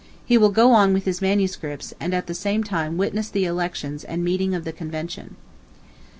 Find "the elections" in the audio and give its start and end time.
3.29-4.03